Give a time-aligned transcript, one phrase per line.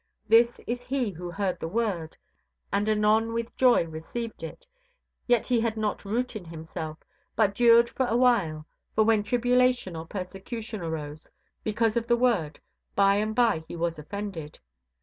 [0.27, 2.17] This is he who heard the word,
[2.73, 4.65] and anon with joy received it.
[5.27, 6.97] Yet had he not root in himself,
[7.35, 11.29] but dured for a while; for when tribulation or persecution arose
[11.63, 12.59] because of the word
[12.95, 14.57] by and by he was offended.